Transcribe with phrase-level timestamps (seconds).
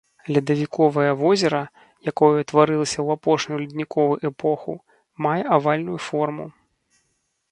[0.35, 1.59] Ледавіковае возера,
[2.11, 4.73] якое ўтварылася ў апошнюю ледніковы эпоху,
[5.29, 6.45] мае авальную форму.